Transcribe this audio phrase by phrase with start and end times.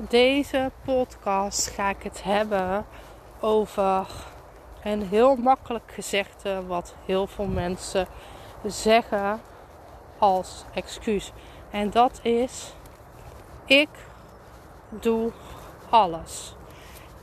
[0.00, 2.86] Deze podcast ga ik het hebben
[3.40, 4.06] over
[4.82, 8.06] een heel makkelijk gezegde wat heel veel mensen
[8.66, 9.40] zeggen
[10.18, 11.32] als excuus.
[11.70, 12.74] En dat is:
[13.64, 13.88] ik
[14.88, 15.30] doe
[15.90, 16.54] alles.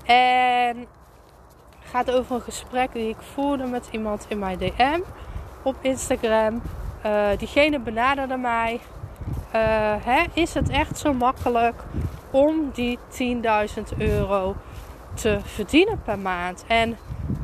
[0.06, 5.00] En het gaat over een gesprek die ik voerde met iemand in mijn DM
[5.64, 6.62] op Instagram.
[7.06, 8.74] Uh, diegene benaderde mij.
[8.74, 11.84] Uh, hè, is het echt zo makkelijk
[12.36, 14.56] om die 10.000 euro
[15.14, 16.64] te verdienen per maand?
[16.68, 16.98] En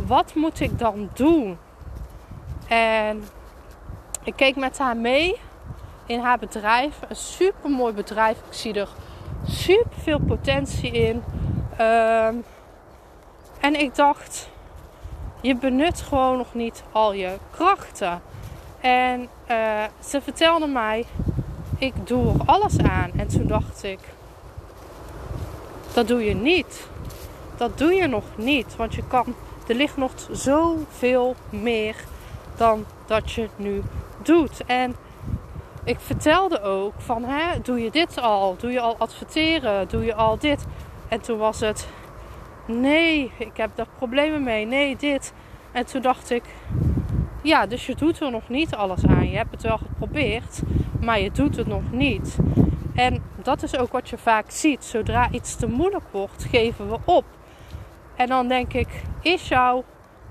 [0.06, 1.58] wat moet ik dan doen?
[2.68, 3.24] En
[4.24, 5.36] ik keek met haar mee
[6.06, 7.00] in haar bedrijf.
[7.08, 8.38] Een super mooi bedrijf.
[8.38, 8.90] Ik zie er
[9.48, 11.24] super veel potentie in.
[11.82, 12.44] Um,
[13.60, 14.50] en ik dacht,
[15.42, 18.22] je benut gewoon nog niet al je krachten.
[18.80, 21.06] En uh, ze vertelde mij,
[21.78, 23.12] ik doe er alles aan.
[23.16, 24.00] En toen dacht ik,
[25.94, 26.90] dat doe je niet.
[27.58, 28.76] Dat doe je nog niet.
[28.76, 29.36] Want je kan,
[29.68, 31.96] er ligt nog zoveel meer
[32.56, 33.82] dan dat je nu
[34.24, 34.66] doet.
[34.66, 34.96] En
[35.84, 38.56] ik vertelde ook van, hè, doe je dit al?
[38.60, 39.88] Doe je al adverteren?
[39.88, 40.66] Doe je al dit?
[41.08, 41.88] En toen was het,
[42.66, 44.66] nee, ik heb daar problemen mee.
[44.66, 45.34] Nee, dit.
[45.72, 46.44] En toen dacht ik,
[47.42, 49.30] ja, dus je doet er nog niet alles aan.
[49.30, 50.62] Je hebt het wel geprobeerd,
[51.02, 52.38] maar je doet het nog niet.
[52.96, 54.84] En dat is ook wat je vaak ziet.
[54.84, 57.26] Zodra iets te moeilijk wordt, geven we op.
[58.16, 59.84] En dan denk ik, is jouw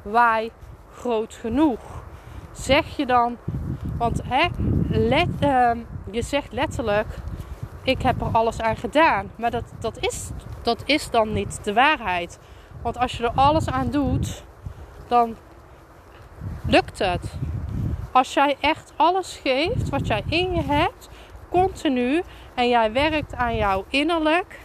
[0.02, 0.50] why
[0.92, 1.80] groot genoeg?
[2.52, 3.36] Zeg je dan,
[3.98, 4.46] want hè,
[4.88, 5.70] let, uh,
[6.10, 7.06] je zegt letterlijk,
[7.82, 9.30] ik heb er alles aan gedaan.
[9.36, 10.30] Maar dat, dat, is,
[10.62, 12.38] dat is dan niet de waarheid.
[12.82, 14.42] Want als je er alles aan doet,
[15.08, 15.36] dan
[16.66, 17.34] lukt het.
[18.12, 21.08] Als jij echt alles geeft wat jij in je hebt,
[21.50, 22.22] continu,
[22.54, 24.58] en jij werkt aan jouw innerlijk,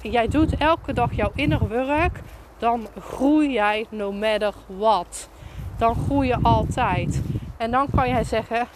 [0.00, 2.20] jij doet elke dag jouw inner werk,
[2.58, 5.28] dan groei jij no matter what.
[5.78, 7.22] Dan groei je altijd.
[7.56, 8.68] En dan kan jij zeggen: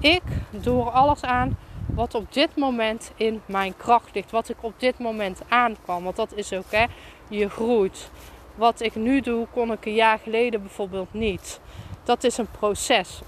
[0.00, 4.30] Ik doe er alles aan wat op dit moment in mijn kracht ligt.
[4.30, 5.76] Wat ik op dit moment aan.
[5.84, 6.84] Want dat is ook, hè,
[7.28, 8.10] je groeit.
[8.54, 11.60] Wat ik nu doe, kon ik een jaar geleden bijvoorbeeld niet.
[12.04, 13.20] Dat is een proces.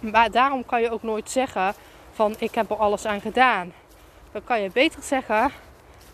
[0.00, 1.74] Maar daarom kan je ook nooit zeggen
[2.16, 3.72] van ik heb er alles aan gedaan.
[4.32, 5.50] Dan kan je beter zeggen,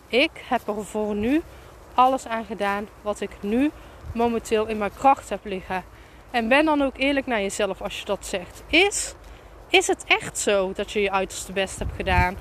[0.09, 1.43] ik heb er voor nu
[1.95, 3.71] alles aan gedaan wat ik nu
[4.15, 5.85] momenteel in mijn kracht heb liggen.
[6.31, 8.63] En ben dan ook eerlijk naar jezelf als je dat zegt.
[8.67, 9.15] Is
[9.73, 12.37] is het echt zo dat je je uiterste best hebt gedaan?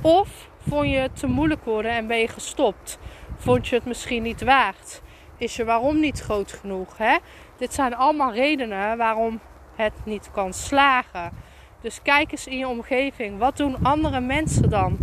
[0.00, 0.28] Of
[0.68, 2.98] vond je het te moeilijk worden en ben je gestopt?
[3.36, 5.00] Vond je het misschien niet waard?
[5.36, 6.98] Is je waarom niet groot genoeg?
[6.98, 7.16] Hè?
[7.56, 9.40] Dit zijn allemaal redenen waarom
[9.76, 11.32] het niet kan slagen.
[11.80, 13.38] Dus kijk eens in je omgeving.
[13.38, 14.96] Wat doen andere mensen dan?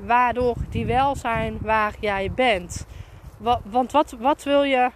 [0.00, 2.86] Waardoor die wel zijn waar jij bent.
[3.64, 4.90] Want wat, wat wil je?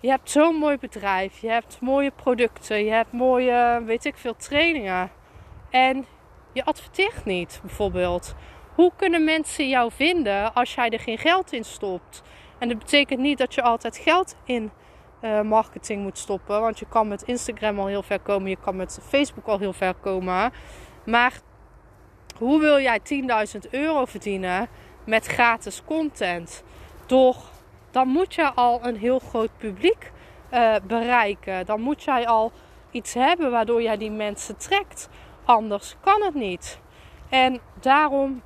[0.00, 1.38] Je hebt zo'n mooi bedrijf.
[1.38, 2.84] Je hebt mooie producten.
[2.84, 5.10] Je hebt mooie, weet ik veel, trainingen.
[5.70, 6.06] En
[6.52, 8.34] je adverteert niet, bijvoorbeeld.
[8.74, 12.22] Hoe kunnen mensen jou vinden als jij er geen geld in stopt?
[12.58, 14.70] En dat betekent niet dat je altijd geld in
[15.22, 16.60] uh, marketing moet stoppen.
[16.60, 18.50] Want je kan met Instagram al heel ver komen.
[18.50, 20.52] Je kan met Facebook al heel ver komen.
[21.04, 21.40] Maar
[22.38, 23.00] hoe wil jij
[23.64, 24.68] 10.000 euro verdienen
[25.04, 26.62] met gratis content?
[27.06, 27.36] Door,
[27.90, 30.12] dan moet je al een heel groot publiek
[30.52, 31.66] uh, bereiken.
[31.66, 32.52] Dan moet jij al
[32.90, 35.08] iets hebben waardoor jij die mensen trekt.
[35.44, 36.78] Anders kan het niet.
[37.28, 38.42] En daarom,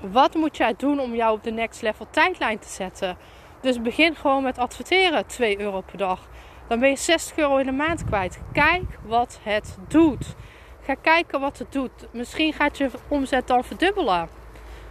[0.00, 3.16] wat moet jij doen om jou op de next level tijdlijn te zetten?
[3.60, 6.28] Dus begin gewoon met adverteren 2 euro per dag.
[6.68, 8.38] Dan ben je 60 euro in de maand kwijt.
[8.52, 10.34] Kijk wat het doet.
[10.82, 12.06] Ga kijken wat het doet.
[12.12, 14.28] Misschien gaat je omzet dan verdubbelen.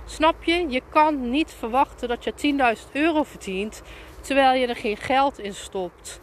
[0.05, 0.69] Snap je?
[0.69, 3.81] Je kan niet verwachten dat je 10.000 euro verdient
[4.21, 6.19] terwijl je er geen geld in stopt.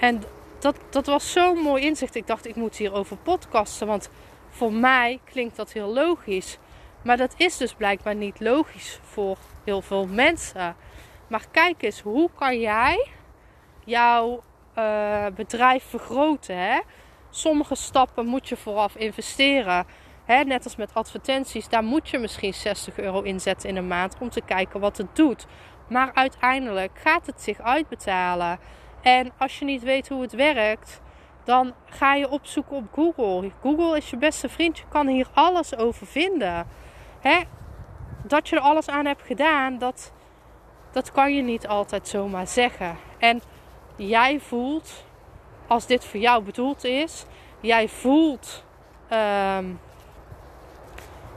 [0.00, 0.22] En
[0.58, 2.14] dat, dat was zo'n mooi inzicht.
[2.14, 3.86] Ik dacht, ik moet hierover podcasten.
[3.86, 4.10] Want
[4.50, 6.58] voor mij klinkt dat heel logisch.
[7.02, 10.76] Maar dat is dus blijkbaar niet logisch voor heel veel mensen.
[11.26, 13.06] Maar kijk eens, hoe kan jij
[13.84, 14.42] jouw
[14.78, 16.56] uh, bedrijf vergroten?
[16.56, 16.80] Hè?
[17.30, 19.86] Sommige stappen moet je vooraf investeren.
[20.24, 24.16] Hè, net als met advertenties, daar moet je misschien 60 euro inzetten in een maand
[24.20, 25.46] om te kijken wat het doet.
[25.88, 28.58] Maar uiteindelijk gaat het zich uitbetalen.
[29.02, 31.00] En als je niet weet hoe het werkt,
[31.44, 33.50] dan ga je opzoeken op Google.
[33.60, 34.78] Google is je beste vriend.
[34.78, 36.66] Je kan hier alles over vinden.
[37.20, 37.40] Hè?
[38.22, 40.12] Dat je er alles aan hebt gedaan, dat,
[40.94, 42.96] dat kan je niet altijd zomaar zeggen.
[43.18, 43.42] En
[43.96, 45.04] jij voelt,
[45.66, 47.24] als dit voor jou bedoeld is,
[47.60, 48.64] jij voelt,
[49.12, 49.80] um,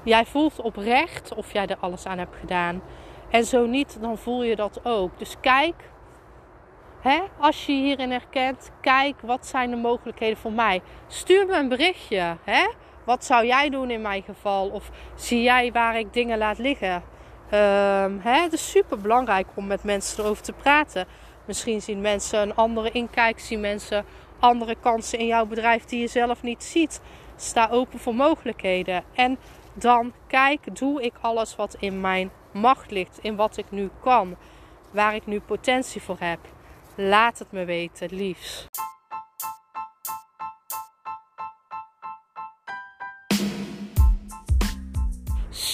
[0.03, 2.81] jij voelt oprecht of jij er alles aan hebt gedaan.
[3.29, 5.19] En zo niet, dan voel je dat ook.
[5.19, 5.75] Dus kijk,
[7.01, 10.81] hè, als je hierin herkent, kijk wat zijn de mogelijkheden voor mij.
[11.07, 12.37] Stuur me een berichtje.
[12.43, 12.67] Hè?
[13.03, 14.69] Wat zou jij doen in mijn geval?
[14.69, 17.03] Of zie jij waar ik dingen laat liggen?
[17.51, 18.41] Um, hè?
[18.41, 21.05] Het is super belangrijk om met mensen erover te praten.
[21.45, 24.05] Misschien zien mensen een andere inkijk, zien mensen
[24.39, 27.01] andere kansen in jouw bedrijf die je zelf niet ziet.
[27.35, 29.03] Sta open voor mogelijkheden.
[29.13, 29.37] En
[29.73, 34.35] dan kijk, doe ik alles wat in mijn macht ligt, in wat ik nu kan,
[34.91, 36.39] waar ik nu potentie voor heb.
[36.95, 38.67] Laat het me weten, liefs.